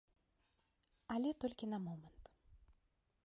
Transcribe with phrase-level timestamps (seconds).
[1.17, 2.23] Але толькі на момант.